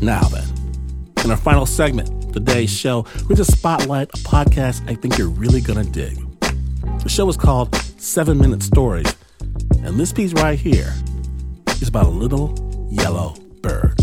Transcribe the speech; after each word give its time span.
Now 0.00 0.22
then, 0.28 0.46
in 1.24 1.30
our 1.30 1.36
final 1.36 1.66
segment, 1.66 2.32
today's 2.32 2.70
show, 2.70 3.06
we 3.28 3.34
just 3.34 3.52
spotlight 3.52 4.08
a 4.08 4.18
podcast 4.18 4.88
I 4.88 4.94
think 4.94 5.16
you're 5.16 5.28
really 5.28 5.60
gonna 5.60 5.84
dig. 5.84 6.18
The 7.02 7.08
show 7.08 7.28
is 7.28 7.36
called 7.36 7.74
Seven 7.74 8.38
Minute 8.38 8.62
Stories, 8.62 9.14
and 9.82 9.98
this 9.98 10.12
piece 10.12 10.32
right 10.34 10.58
here 10.58 10.92
is 11.80 11.88
about 11.88 12.06
a 12.06 12.10
little 12.10 12.54
yellow 12.90 13.34
bird. 13.62 13.98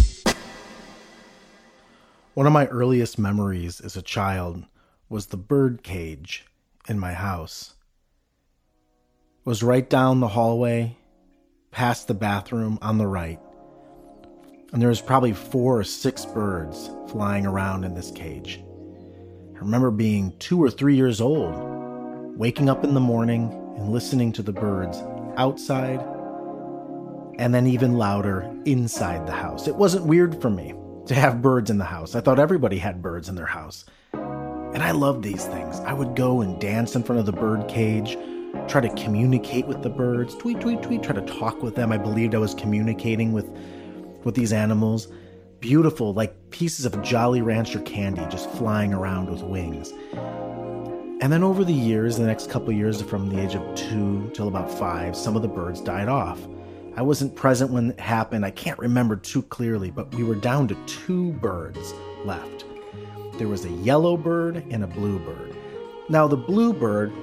One 2.33 2.47
of 2.47 2.53
my 2.53 2.67
earliest 2.67 3.19
memories 3.19 3.81
as 3.81 3.97
a 3.97 4.01
child 4.01 4.63
was 5.09 5.27
the 5.27 5.37
bird 5.37 5.83
cage 5.83 6.45
in 6.87 6.97
my 6.97 7.13
house. 7.13 7.73
It 9.45 9.49
was 9.49 9.61
right 9.61 9.87
down 9.89 10.19
the 10.19 10.29
hallway, 10.29 10.95
past 11.71 12.07
the 12.07 12.13
bathroom 12.13 12.79
on 12.81 12.97
the 12.97 13.07
right. 13.07 13.39
And 14.71 14.81
there 14.81 14.89
was 14.89 15.01
probably 15.01 15.33
four 15.33 15.79
or 15.79 15.83
six 15.83 16.25
birds 16.25 16.89
flying 17.09 17.45
around 17.45 17.83
in 17.83 17.93
this 17.93 18.11
cage. 18.11 18.61
I 19.55 19.59
remember 19.59 19.91
being 19.91 20.33
two 20.39 20.61
or 20.63 20.69
three 20.69 20.95
years 20.95 21.19
old, 21.19 21.53
waking 22.37 22.69
up 22.69 22.83
in 22.83 22.93
the 22.93 22.99
morning 22.99 23.51
and 23.77 23.91
listening 23.91 24.31
to 24.33 24.41
the 24.41 24.53
birds 24.53 24.97
outside 25.35 25.99
and 27.37 27.53
then 27.53 27.67
even 27.67 27.97
louder 27.97 28.49
inside 28.65 29.27
the 29.27 29.33
house. 29.33 29.67
It 29.67 29.75
wasn't 29.75 30.05
weird 30.05 30.41
for 30.41 30.49
me 30.49 30.73
to 31.07 31.15
have 31.15 31.41
birds 31.41 31.69
in 31.69 31.77
the 31.77 31.85
house. 31.85 32.15
I 32.15 32.21
thought 32.21 32.39
everybody 32.39 32.77
had 32.77 33.01
birds 33.01 33.27
in 33.27 33.35
their 33.35 33.45
house. 33.45 33.85
And 34.13 34.81
I 34.81 34.91
loved 34.91 35.23
these 35.23 35.45
things. 35.45 35.79
I 35.81 35.91
would 35.91 36.15
go 36.15 36.41
and 36.41 36.61
dance 36.61 36.95
in 36.95 37.03
front 37.03 37.19
of 37.19 37.25
the 37.25 37.33
bird 37.33 37.67
cage, 37.67 38.17
try 38.69 38.79
to 38.79 38.89
communicate 38.95 39.67
with 39.67 39.81
the 39.81 39.89
birds, 39.89 40.33
tweet, 40.35 40.61
tweet, 40.61 40.81
tweet, 40.81 41.03
try 41.03 41.13
to 41.13 41.21
talk 41.21 41.61
with 41.61 41.75
them. 41.75 41.91
I 41.91 41.97
believed 41.97 42.35
I 42.35 42.37
was 42.37 42.53
communicating 42.53 43.33
with 43.33 43.49
with 44.23 44.35
these 44.35 44.53
animals. 44.53 45.07
Beautiful, 45.59 46.13
like 46.13 46.49
pieces 46.49 46.85
of 46.85 47.01
Jolly 47.01 47.41
Rancher 47.41 47.81
candy 47.81 48.25
just 48.29 48.49
flying 48.51 48.93
around 48.93 49.29
with 49.29 49.43
wings. 49.43 49.93
And 51.21 51.31
then 51.31 51.43
over 51.43 51.63
the 51.63 51.73
years, 51.73 52.17
the 52.17 52.25
next 52.25 52.49
couple 52.49 52.73
years, 52.73 52.99
from 53.01 53.29
the 53.29 53.39
age 53.39 53.53
of 53.53 53.75
two 53.75 54.31
till 54.33 54.47
about 54.47 54.71
five, 54.71 55.15
some 55.15 55.35
of 55.35 55.43
the 55.43 55.47
birds 55.47 55.79
died 55.79 56.07
off. 56.09 56.39
I 56.97 57.03
wasn't 57.03 57.35
present 57.35 57.71
when 57.71 57.91
it 57.91 57.99
happened. 57.99 58.43
I 58.43 58.51
can't 58.51 58.79
remember 58.79 59.15
too 59.15 59.43
clearly, 59.43 59.91
but 59.91 60.13
we 60.15 60.23
were 60.23 60.35
down 60.35 60.67
to 60.69 60.75
two 60.87 61.31
birds 61.33 61.93
left. 62.25 62.65
There 63.37 63.47
was 63.47 63.65
a 63.65 63.69
yellow 63.69 64.17
bird 64.17 64.63
and 64.71 64.83
a 64.83 64.87
blue 64.87 65.19
bird. 65.19 65.55
Now 66.09 66.27
the 66.27 66.37
blue 66.37 66.73
bird, 66.73 67.13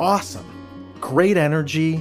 awesome, 0.00 0.46
great 1.00 1.36
energy, 1.36 2.00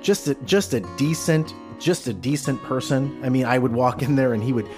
just 0.00 0.26
a, 0.28 0.34
just 0.46 0.74
a 0.74 0.80
decent, 0.96 1.54
just 1.82 2.06
a 2.06 2.14
decent 2.14 2.62
person. 2.62 3.20
I 3.24 3.28
mean, 3.28 3.44
I 3.44 3.58
would 3.58 3.72
walk 3.72 4.02
in 4.02 4.14
there 4.14 4.32
and 4.32 4.42
he 4.42 4.52
would 4.52 4.68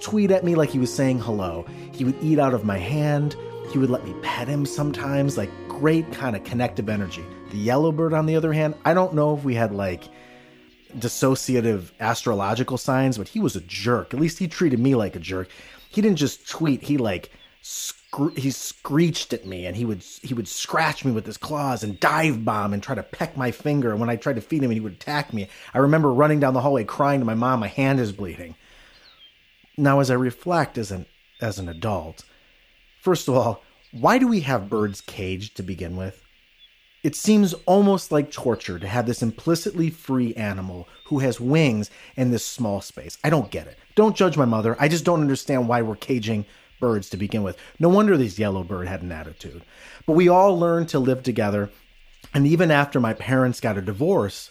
tweet 0.00 0.30
at 0.30 0.44
me 0.44 0.54
like 0.54 0.70
he 0.70 0.78
was 0.78 0.92
saying 0.92 1.20
hello. 1.20 1.66
He 1.92 2.04
would 2.04 2.16
eat 2.22 2.38
out 2.38 2.54
of 2.54 2.64
my 2.64 2.78
hand. 2.78 3.36
He 3.70 3.78
would 3.78 3.90
let 3.90 4.04
me 4.04 4.14
pet 4.22 4.48
him 4.48 4.66
sometimes, 4.66 5.36
like 5.36 5.50
great 5.68 6.10
kind 6.12 6.34
of 6.34 6.44
connective 6.44 6.88
energy. 6.88 7.24
The 7.50 7.58
yellow 7.58 7.92
bird, 7.92 8.12
on 8.12 8.26
the 8.26 8.36
other 8.36 8.52
hand, 8.52 8.74
I 8.84 8.94
don't 8.94 9.14
know 9.14 9.36
if 9.36 9.44
we 9.44 9.54
had 9.54 9.72
like 9.72 10.04
dissociative 10.98 11.90
astrological 12.00 12.78
signs, 12.78 13.18
but 13.18 13.28
he 13.28 13.40
was 13.40 13.56
a 13.56 13.60
jerk. 13.60 14.14
At 14.14 14.20
least 14.20 14.38
he 14.38 14.48
treated 14.48 14.78
me 14.78 14.94
like 14.94 15.16
a 15.16 15.20
jerk. 15.20 15.48
He 15.90 16.00
didn't 16.00 16.18
just 16.18 16.48
tweet, 16.48 16.82
he 16.82 16.96
like 16.96 17.30
he 18.36 18.50
screeched 18.50 19.32
at 19.32 19.46
me 19.46 19.66
and 19.66 19.76
he 19.76 19.84
would 19.84 20.02
he 20.22 20.34
would 20.34 20.48
scratch 20.48 21.04
me 21.04 21.12
with 21.12 21.26
his 21.26 21.36
claws 21.36 21.82
and 21.82 22.00
dive 22.00 22.44
bomb 22.44 22.72
and 22.72 22.82
try 22.82 22.94
to 22.94 23.02
peck 23.02 23.36
my 23.36 23.50
finger 23.50 23.90
and 23.90 24.00
when 24.00 24.10
I 24.10 24.16
tried 24.16 24.36
to 24.36 24.42
feed 24.42 24.62
him 24.62 24.70
he 24.70 24.80
would 24.80 24.92
attack 24.92 25.32
me. 25.32 25.48
I 25.72 25.78
remember 25.78 26.12
running 26.12 26.40
down 26.40 26.54
the 26.54 26.60
hallway 26.60 26.84
crying 26.84 27.20
to 27.20 27.26
my 27.26 27.34
mom, 27.34 27.60
my 27.60 27.68
hand 27.68 28.00
is 28.00 28.12
bleeding. 28.12 28.56
Now 29.76 30.00
as 30.00 30.10
I 30.10 30.14
reflect 30.14 30.78
as 30.78 30.90
an 30.90 31.06
as 31.40 31.58
an 31.58 31.68
adult, 31.68 32.24
first 33.00 33.28
of 33.28 33.34
all, 33.34 33.62
why 33.92 34.18
do 34.18 34.28
we 34.28 34.40
have 34.40 34.70
birds 34.70 35.00
caged 35.00 35.56
to 35.56 35.62
begin 35.62 35.96
with? 35.96 36.22
It 37.02 37.14
seems 37.14 37.52
almost 37.66 38.10
like 38.10 38.30
torture 38.30 38.78
to 38.78 38.88
have 38.88 39.04
this 39.04 39.22
implicitly 39.22 39.90
free 39.90 40.34
animal 40.34 40.88
who 41.06 41.18
has 41.18 41.38
wings 41.38 41.90
in 42.16 42.30
this 42.30 42.46
small 42.46 42.80
space. 42.80 43.18
I 43.22 43.28
don't 43.28 43.50
get 43.50 43.66
it. 43.66 43.78
Don't 43.94 44.16
judge 44.16 44.38
my 44.38 44.46
mother. 44.46 44.74
I 44.80 44.88
just 44.88 45.04
don't 45.04 45.20
understand 45.20 45.68
why 45.68 45.82
we're 45.82 45.96
caging 45.96 46.46
birds 46.84 47.08
to 47.10 47.16
begin 47.16 47.42
with. 47.42 47.56
No 47.78 47.88
wonder 47.88 48.16
this 48.16 48.38
yellow 48.38 48.62
bird 48.62 48.88
had 48.88 49.02
an 49.02 49.12
attitude. 49.12 49.62
But 50.06 50.12
we 50.12 50.28
all 50.28 50.58
learned 50.58 50.88
to 50.90 50.98
live 50.98 51.22
together. 51.22 51.70
And 52.34 52.46
even 52.46 52.70
after 52.70 53.00
my 53.00 53.14
parents 53.14 53.60
got 53.60 53.78
a 53.78 53.82
divorce, 53.82 54.50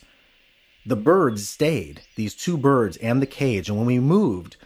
the 0.85 0.95
birds 0.95 1.47
stayed, 1.47 2.01
these 2.15 2.33
two 2.33 2.57
birds 2.57 2.97
and 2.97 3.21
the 3.21 3.27
cage. 3.27 3.69
And 3.69 3.77
when 3.77 3.87
we 3.87 3.99
moved, 3.99 4.57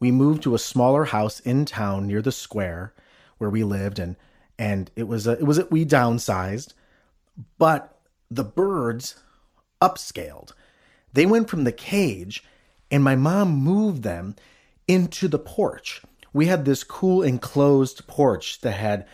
we 0.00 0.10
moved 0.10 0.42
to 0.44 0.54
a 0.54 0.58
smaller 0.58 1.04
house 1.04 1.40
in 1.40 1.64
town 1.64 2.06
near 2.06 2.22
the 2.22 2.32
square 2.32 2.92
where 3.38 3.50
we 3.50 3.64
lived 3.64 3.98
and 3.98 4.16
and 4.56 4.90
it 4.94 5.08
was 5.08 5.26
a, 5.26 5.32
it 5.32 5.42
was 5.42 5.58
a, 5.58 5.66
we 5.66 5.84
downsized 5.84 6.74
but 7.58 7.98
the 8.30 8.44
birds 8.44 9.16
upscaled. 9.80 10.52
They 11.12 11.26
went 11.26 11.48
from 11.48 11.64
the 11.64 11.72
cage, 11.72 12.44
and 12.90 13.02
my 13.02 13.16
mom 13.16 13.56
moved 13.56 14.02
them 14.02 14.36
into 14.86 15.28
the 15.28 15.38
porch. 15.38 16.02
We 16.34 16.46
had 16.46 16.66
this 16.66 16.84
cool 16.84 17.22
enclosed 17.22 18.06
porch 18.06 18.60
that 18.60 18.72
had 18.72 19.06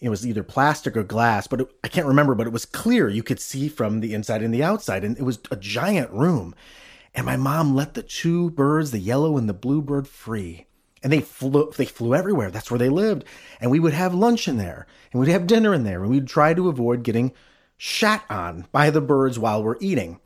it 0.00 0.10
was 0.10 0.24
either 0.24 0.44
plastic 0.44 0.96
or 0.96 1.02
glass, 1.02 1.48
but 1.48 1.62
it, 1.62 1.68
I 1.82 1.88
can't 1.88 2.06
remember, 2.06 2.36
but 2.36 2.46
it 2.46 2.52
was 2.52 2.64
clear. 2.64 3.08
You 3.08 3.24
could 3.24 3.40
see 3.40 3.68
from 3.68 3.98
the 3.98 4.14
inside 4.14 4.42
and 4.42 4.54
the 4.54 4.62
outside, 4.62 5.02
and 5.02 5.18
it 5.18 5.24
was 5.24 5.40
a 5.50 5.56
giant 5.56 6.12
room. 6.12 6.54
And 7.14 7.26
my 7.26 7.36
mom 7.36 7.74
let 7.74 7.94
the 7.94 8.02
two 8.02 8.50
birds, 8.50 8.92
the 8.92 9.00
yellow 9.00 9.36
and 9.36 9.48
the 9.48 9.54
blue 9.54 9.82
bird, 9.82 10.06
free. 10.06 10.66
And 11.02 11.12
they 11.12 11.20
flew 11.20 11.72
they 11.76 11.84
flew 11.84 12.14
everywhere. 12.14 12.50
That's 12.50 12.70
where 12.70 12.78
they 12.78 12.88
lived. 12.88 13.24
And 13.60 13.70
we 13.70 13.80
would 13.80 13.92
have 13.92 14.14
lunch 14.14 14.46
in 14.46 14.56
there, 14.56 14.86
and 15.12 15.20
we'd 15.20 15.30
have 15.30 15.46
dinner 15.46 15.74
in 15.74 15.82
there, 15.82 16.02
and 16.02 16.10
we'd 16.10 16.28
try 16.28 16.54
to 16.54 16.68
avoid 16.68 17.02
getting 17.02 17.32
shat 17.76 18.24
on 18.28 18.66
by 18.70 18.90
the 18.90 19.00
birds 19.00 19.38
while 19.38 19.62
we're 19.62 19.76
eating. 19.80 20.20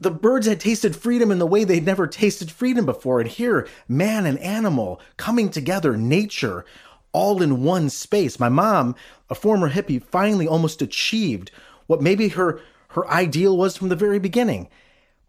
The 0.00 0.10
birds 0.10 0.46
had 0.46 0.60
tasted 0.60 0.96
freedom 0.96 1.30
in 1.30 1.38
the 1.38 1.46
way 1.46 1.64
they'd 1.64 1.86
never 1.86 2.06
tasted 2.06 2.50
freedom 2.50 2.84
before. 2.84 3.20
And 3.20 3.28
here, 3.30 3.68
man 3.88 4.26
and 4.26 4.38
animal 4.40 5.00
coming 5.16 5.50
together, 5.50 5.96
nature, 5.96 6.64
all 7.12 7.40
in 7.40 7.62
one 7.62 7.88
space. 7.90 8.40
My 8.40 8.48
mom, 8.48 8.96
a 9.30 9.34
former 9.34 9.70
hippie, 9.70 10.02
finally 10.02 10.48
almost 10.48 10.82
achieved 10.82 11.50
what 11.86 12.02
maybe 12.02 12.28
her, 12.30 12.60
her 12.88 13.08
ideal 13.08 13.56
was 13.56 13.76
from 13.76 13.88
the 13.88 13.96
very 13.96 14.18
beginning. 14.18 14.68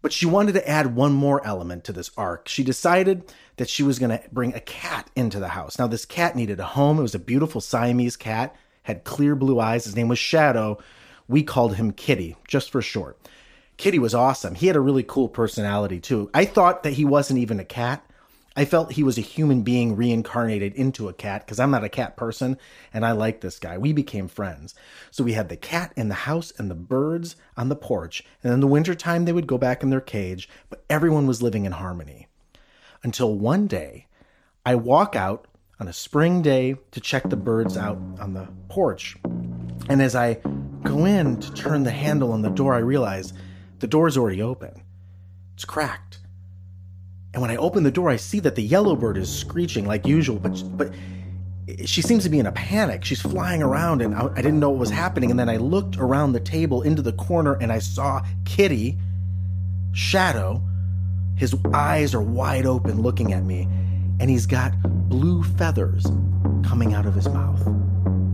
But 0.02 0.12
she 0.12 0.26
wanted 0.26 0.52
to 0.52 0.68
add 0.68 0.94
one 0.94 1.12
more 1.12 1.44
element 1.46 1.84
to 1.84 1.92
this 1.92 2.10
arc. 2.16 2.48
She 2.48 2.62
decided 2.62 3.32
that 3.56 3.68
she 3.68 3.82
was 3.82 3.98
going 3.98 4.10
to 4.10 4.22
bring 4.30 4.54
a 4.54 4.60
cat 4.60 5.10
into 5.16 5.40
the 5.40 5.48
house. 5.48 5.78
Now, 5.78 5.86
this 5.86 6.04
cat 6.04 6.36
needed 6.36 6.60
a 6.60 6.64
home. 6.64 6.98
It 6.98 7.02
was 7.02 7.14
a 7.14 7.20
beautiful 7.20 7.60
Siamese 7.60 8.16
cat, 8.16 8.54
had 8.82 9.04
clear 9.04 9.34
blue 9.34 9.58
eyes. 9.58 9.84
His 9.84 9.96
name 9.96 10.08
was 10.08 10.18
Shadow. 10.18 10.78
We 11.28 11.42
called 11.42 11.76
him 11.76 11.92
Kitty, 11.92 12.36
just 12.46 12.70
for 12.70 12.82
short. 12.82 13.18
Kitty 13.76 13.98
was 13.98 14.14
awesome. 14.14 14.54
He 14.54 14.66
had 14.68 14.76
a 14.76 14.80
really 14.80 15.02
cool 15.02 15.28
personality, 15.28 16.00
too. 16.00 16.30
I 16.32 16.44
thought 16.44 16.82
that 16.82 16.94
he 16.94 17.04
wasn't 17.04 17.40
even 17.40 17.60
a 17.60 17.64
cat. 17.64 18.02
I 18.58 18.64
felt 18.64 18.92
he 18.92 19.02
was 19.02 19.18
a 19.18 19.22
human 19.22 19.62
being 19.62 19.96
reincarnated 19.96 20.74
into 20.74 21.10
a 21.10 21.12
cat 21.12 21.44
because 21.44 21.60
I'm 21.60 21.70
not 21.70 21.84
a 21.84 21.90
cat 21.90 22.16
person 22.16 22.56
and 22.94 23.04
I 23.04 23.12
like 23.12 23.42
this 23.42 23.58
guy. 23.58 23.76
We 23.76 23.92
became 23.92 24.28
friends. 24.28 24.74
So 25.10 25.22
we 25.22 25.34
had 25.34 25.50
the 25.50 25.58
cat 25.58 25.92
in 25.94 26.08
the 26.08 26.14
house 26.14 26.54
and 26.56 26.70
the 26.70 26.74
birds 26.74 27.36
on 27.58 27.68
the 27.68 27.76
porch. 27.76 28.24
And 28.42 28.54
in 28.54 28.60
the 28.60 28.66
wintertime, 28.66 29.26
they 29.26 29.32
would 29.34 29.46
go 29.46 29.58
back 29.58 29.82
in 29.82 29.90
their 29.90 30.00
cage, 30.00 30.48
but 30.70 30.82
everyone 30.88 31.26
was 31.26 31.42
living 31.42 31.66
in 31.66 31.72
harmony. 31.72 32.28
Until 33.02 33.34
one 33.34 33.66
day, 33.66 34.06
I 34.64 34.74
walk 34.74 35.14
out 35.14 35.46
on 35.78 35.86
a 35.86 35.92
spring 35.92 36.40
day 36.40 36.76
to 36.92 37.00
check 37.00 37.28
the 37.28 37.36
birds 37.36 37.76
out 37.76 37.98
on 38.18 38.32
the 38.32 38.48
porch. 38.70 39.16
And 39.90 40.00
as 40.00 40.16
I 40.16 40.38
go 40.82 41.04
in 41.04 41.38
to 41.40 41.52
turn 41.52 41.82
the 41.82 41.90
handle 41.90 42.32
on 42.32 42.40
the 42.40 42.48
door, 42.48 42.72
I 42.72 42.78
realize 42.78 43.34
the 43.78 43.86
door's 43.86 44.16
already 44.16 44.42
open. 44.42 44.82
It's 45.54 45.64
cracked. 45.64 46.20
And 47.32 47.42
when 47.42 47.50
I 47.50 47.56
open 47.56 47.82
the 47.82 47.90
door, 47.90 48.08
I 48.08 48.16
see 48.16 48.40
that 48.40 48.54
the 48.54 48.62
yellow 48.62 48.96
bird 48.96 49.18
is 49.18 49.34
screeching 49.34 49.86
like 49.86 50.06
usual, 50.06 50.38
but 50.38 50.62
but 50.76 50.90
she 51.84 52.00
seems 52.00 52.22
to 52.22 52.30
be 52.30 52.38
in 52.38 52.46
a 52.46 52.52
panic. 52.52 53.04
She's 53.04 53.20
flying 53.20 53.62
around, 53.62 54.00
and 54.00 54.14
I, 54.14 54.28
I 54.28 54.36
didn't 54.36 54.60
know 54.60 54.70
what 54.70 54.78
was 54.78 54.90
happening. 54.90 55.30
And 55.30 55.38
then 55.38 55.48
I 55.48 55.56
looked 55.56 55.96
around 55.96 56.32
the 56.32 56.40
table 56.40 56.82
into 56.82 57.02
the 57.02 57.12
corner, 57.12 57.54
and 57.54 57.72
I 57.72 57.80
saw 57.80 58.24
Kitty, 58.44 58.98
Shadow. 59.92 60.62
His 61.36 61.54
eyes 61.74 62.14
are 62.14 62.22
wide 62.22 62.66
open, 62.66 63.02
looking 63.02 63.32
at 63.32 63.44
me, 63.44 63.68
and 64.20 64.30
he's 64.30 64.46
got 64.46 64.72
blue 65.08 65.42
feathers 65.42 66.06
coming 66.64 66.94
out 66.94 67.04
of 67.04 67.14
his 67.14 67.28
mouth. 67.28 67.60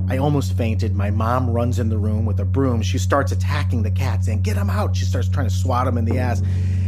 I 0.08 0.18
almost 0.18 0.56
fainted. 0.56 0.94
My 0.94 1.10
mom 1.10 1.48
runs 1.48 1.78
in 1.78 1.88
the 1.88 1.98
room 1.98 2.26
with 2.26 2.40
a 2.40 2.44
broom. 2.44 2.82
She 2.82 2.98
starts 2.98 3.32
attacking 3.32 3.82
the 3.82 3.90
cat, 3.90 4.24
saying, 4.24 4.42
Get 4.42 4.56
him 4.56 4.70
out. 4.70 4.96
She 4.96 5.04
starts 5.04 5.28
trying 5.28 5.48
to 5.48 5.54
swat 5.54 5.86
him 5.86 5.96
in 5.96 6.04
the 6.04 6.18
ass. 6.18 6.42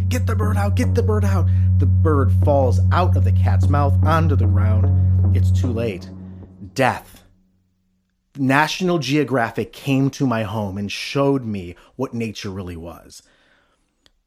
Get 0.09 0.27
the 0.27 0.37
bird 0.37 0.57
out, 0.57 0.75
get 0.75 0.95
the 0.95 1.03
bird 1.03 1.25
out. 1.25 1.47
The 1.79 1.87
bird 1.87 2.33
falls 2.45 2.81
out 2.93 3.17
of 3.17 3.25
the 3.25 3.33
cat's 3.33 3.69
mouth 3.69 3.95
onto 4.05 4.37
the 4.37 4.47
ground. 4.47 5.37
It's 5.37 5.51
too 5.51 5.73
late. 5.73 6.09
Death. 6.75 7.25
National 8.37 8.99
Geographic 8.99 9.73
came 9.73 10.11
to 10.11 10.27
my 10.27 10.43
home 10.43 10.77
and 10.77 10.91
showed 10.91 11.45
me 11.45 11.77
what 11.97 12.15
nature 12.15 12.51
really 12.51 12.77
was. 12.77 13.23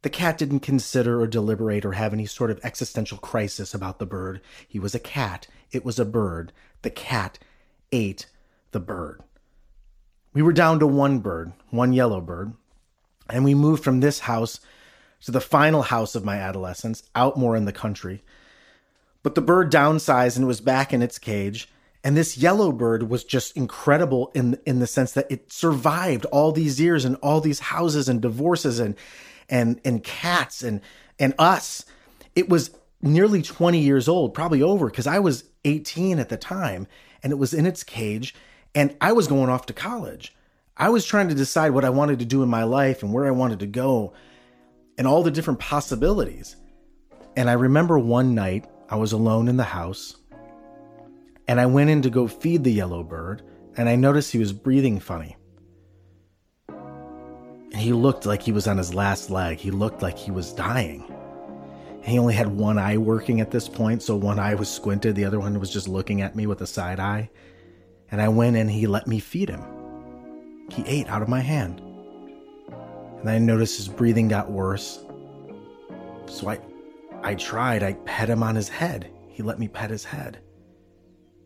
The 0.01 0.09
cat 0.09 0.37
didn't 0.37 0.61
consider 0.61 1.19
or 1.19 1.27
deliberate 1.27 1.83
or 1.83 1.93
have 1.93 2.13
any 2.13 2.25
sort 2.25 2.51
of 2.51 2.59
existential 2.63 3.17
crisis 3.17 3.73
about 3.73 3.99
the 3.99 4.05
bird. 4.05 4.41
He 4.67 4.79
was 4.79 4.95
a 4.95 4.99
cat. 4.99 5.47
It 5.71 5.83
was 5.83 5.99
a 5.99 6.05
bird. 6.05 6.53
The 6.81 6.89
cat 6.89 7.39
ate 7.91 8.27
the 8.71 8.79
bird. 8.79 9.21
We 10.33 10.41
were 10.41 10.53
down 10.53 10.79
to 10.79 10.87
one 10.87 11.19
bird, 11.19 11.53
one 11.69 11.93
yellow 11.93 12.21
bird, 12.21 12.53
and 13.29 13.43
we 13.43 13.55
moved 13.55 13.83
from 13.83 13.99
this 13.99 14.19
house 14.19 14.59
to 15.21 15.31
the 15.31 15.41
final 15.41 15.83
house 15.83 16.15
of 16.15 16.25
my 16.25 16.37
adolescence, 16.37 17.03
out 17.15 17.37
more 17.37 17.55
in 17.55 17.65
the 17.65 17.73
country. 17.73 18.23
But 19.23 19.35
the 19.35 19.41
bird 19.41 19.71
downsized 19.71 20.37
and 20.37 20.47
was 20.47 20.61
back 20.61 20.93
in 20.93 21.01
its 21.01 21.17
cage. 21.17 21.67
And 22.03 22.15
this 22.15 22.37
yellow 22.37 22.71
bird 22.71 23.09
was 23.09 23.23
just 23.23 23.57
incredible 23.57 24.31
in 24.33 24.57
in 24.65 24.79
the 24.79 24.87
sense 24.87 25.11
that 25.13 25.29
it 25.29 25.51
survived 25.51 26.25
all 26.25 26.51
these 26.51 26.79
years 26.79 27.03
and 27.03 27.17
all 27.17 27.41
these 27.41 27.59
houses 27.59 28.07
and 28.07 28.21
divorces 28.21 28.79
and 28.79 28.95
and 29.49 29.81
and 29.83 30.03
cats 30.03 30.63
and 30.63 30.79
and 31.19 31.33
us. 31.39 31.83
It 32.35 32.47
was 32.47 32.71
nearly 33.01 33.41
20 33.41 33.79
years 33.79 34.07
old, 34.07 34.33
probably 34.33 34.61
over, 34.61 34.87
because 34.87 35.07
I 35.07 35.19
was 35.19 35.43
18 35.65 36.19
at 36.19 36.29
the 36.29 36.37
time, 36.37 36.87
and 37.23 37.31
it 37.31 37.37
was 37.37 37.53
in 37.53 37.65
its 37.65 37.83
cage, 37.83 38.33
and 38.77 38.95
I 39.01 39.13
was 39.13 39.25
going 39.25 39.49
off 39.49 39.65
to 39.65 39.73
college. 39.73 40.35
I 40.77 40.89
was 40.89 41.03
trying 41.03 41.29
to 41.29 41.33
decide 41.33 41.71
what 41.71 41.83
I 41.83 41.89
wanted 41.89 42.19
to 42.19 42.25
do 42.25 42.43
in 42.43 42.49
my 42.49 42.63
life 42.63 43.01
and 43.01 43.11
where 43.11 43.25
I 43.25 43.31
wanted 43.31 43.57
to 43.61 43.65
go 43.65 44.13
and 44.99 45.07
all 45.07 45.23
the 45.23 45.31
different 45.31 45.59
possibilities. 45.59 46.55
And 47.35 47.49
I 47.49 47.53
remember 47.53 47.97
one 47.97 48.35
night 48.35 48.69
I 48.87 48.97
was 48.97 49.13
alone 49.13 49.47
in 49.47 49.57
the 49.57 49.63
house 49.63 50.17
and 51.47 51.59
I 51.59 51.65
went 51.65 51.89
in 51.89 52.03
to 52.03 52.11
go 52.11 52.27
feed 52.27 52.63
the 52.63 52.71
yellow 52.71 53.03
bird 53.03 53.41
and 53.77 53.89
I 53.89 53.95
noticed 53.95 54.31
he 54.31 54.37
was 54.37 54.53
breathing 54.53 54.99
funny. 54.99 55.35
And 56.69 57.81
he 57.81 57.93
looked 57.93 58.27
like 58.27 58.43
he 58.43 58.51
was 58.51 58.67
on 58.67 58.77
his 58.77 58.93
last 58.93 59.31
leg. 59.31 59.57
He 59.57 59.71
looked 59.71 60.03
like 60.03 60.19
he 60.19 60.29
was 60.29 60.53
dying. 60.53 61.03
And 61.95 62.05
he 62.05 62.19
only 62.19 62.35
had 62.35 62.45
one 62.45 62.77
eye 62.77 62.99
working 62.99 63.41
at 63.41 63.49
this 63.49 63.67
point, 63.67 64.03
so 64.03 64.15
one 64.15 64.37
eye 64.37 64.53
was 64.53 64.69
squinted, 64.69 65.15
the 65.15 65.25
other 65.25 65.39
one 65.39 65.59
was 65.59 65.73
just 65.73 65.87
looking 65.87 66.21
at 66.21 66.35
me 66.35 66.45
with 66.45 66.61
a 66.61 66.67
side 66.67 66.99
eye. 66.99 67.31
And 68.11 68.21
I 68.21 68.29
went 68.29 68.55
in, 68.55 68.67
he 68.67 68.87
let 68.87 69.07
me 69.07 69.19
feed 69.19 69.49
him. 69.49 69.63
He 70.71 70.83
ate 70.85 71.07
out 71.07 71.21
of 71.21 71.27
my 71.27 71.41
hand. 71.41 71.81
And 73.19 73.29
I 73.29 73.37
noticed 73.37 73.77
his 73.77 73.87
breathing 73.87 74.27
got 74.27 74.51
worse. 74.51 75.03
So 76.27 76.49
I 76.49 76.59
I 77.23 77.35
tried, 77.35 77.83
I 77.83 77.93
pet 78.05 78.29
him 78.29 78.43
on 78.43 78.55
his 78.55 78.69
head. 78.69 79.09
He 79.29 79.43
let 79.43 79.59
me 79.59 79.67
pet 79.67 79.89
his 79.89 80.05
head. 80.05 80.39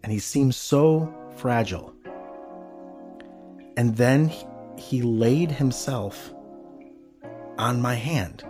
And 0.04 0.12
he 0.12 0.20
seemed 0.20 0.54
so 0.54 1.14
fragile. 1.38 1.94
And 3.78 3.96
then 3.96 4.28
he, 4.28 4.46
he 4.78 5.02
laid 5.02 5.52
himself 5.52 6.34
on 7.58 7.82
my 7.82 7.96
hand. 7.96 8.44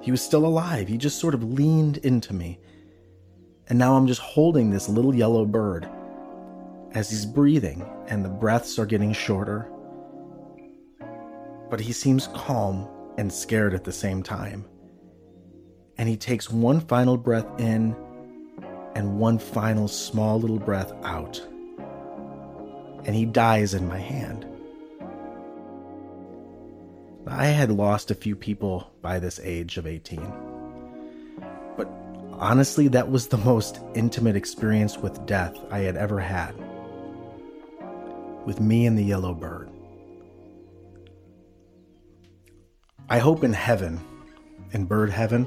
He 0.00 0.10
was 0.10 0.22
still 0.22 0.44
alive. 0.44 0.88
He 0.88 0.98
just 0.98 1.18
sort 1.18 1.34
of 1.34 1.42
leaned 1.42 1.98
into 1.98 2.34
me. 2.34 2.60
And 3.68 3.78
now 3.78 3.96
I'm 3.96 4.06
just 4.06 4.20
holding 4.20 4.70
this 4.70 4.88
little 4.88 5.14
yellow 5.14 5.44
bird 5.44 5.88
as 6.92 7.10
he's 7.10 7.26
breathing, 7.26 7.88
and 8.08 8.24
the 8.24 8.28
breaths 8.28 8.78
are 8.78 8.86
getting 8.86 9.12
shorter 9.12 9.70
but 11.70 11.80
he 11.80 11.92
seems 11.92 12.28
calm 12.28 12.88
and 13.16 13.32
scared 13.32 13.74
at 13.74 13.84
the 13.84 13.92
same 13.92 14.22
time. 14.22 14.64
And 15.96 16.08
he 16.08 16.16
takes 16.16 16.50
one 16.50 16.80
final 16.80 17.16
breath 17.16 17.46
in 17.58 17.96
and 18.94 19.18
one 19.18 19.38
final 19.38 19.88
small 19.88 20.40
little 20.40 20.58
breath 20.58 20.92
out. 21.02 21.40
And 23.04 23.14
he 23.14 23.26
dies 23.26 23.74
in 23.74 23.88
my 23.88 23.98
hand. 23.98 24.46
I 27.26 27.46
had 27.46 27.70
lost 27.70 28.10
a 28.10 28.14
few 28.14 28.34
people 28.34 28.90
by 29.02 29.18
this 29.18 29.38
age 29.42 29.76
of 29.76 29.86
18. 29.86 30.20
But 31.76 31.88
honestly, 32.32 32.88
that 32.88 33.10
was 33.10 33.28
the 33.28 33.36
most 33.38 33.80
intimate 33.94 34.36
experience 34.36 34.96
with 34.96 35.26
death 35.26 35.56
I 35.70 35.80
had 35.80 35.96
ever 35.96 36.20
had. 36.20 36.54
With 38.48 38.60
me 38.60 38.86
and 38.86 38.96
the 38.96 39.02
yellow 39.02 39.34
bird. 39.34 39.68
I 43.10 43.18
hope 43.18 43.44
in 43.44 43.52
heaven, 43.52 44.00
in 44.72 44.86
bird 44.86 45.10
heaven, 45.10 45.44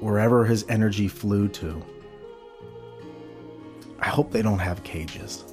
wherever 0.00 0.44
his 0.44 0.66
energy 0.68 1.08
flew 1.08 1.48
to, 1.48 1.82
I 3.98 4.08
hope 4.10 4.32
they 4.32 4.42
don't 4.42 4.58
have 4.58 4.84
cages. 4.84 5.44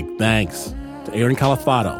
Big 0.00 0.18
thanks 0.18 0.74
to 1.04 1.14
Aaron 1.14 1.36
Califato 1.36 1.92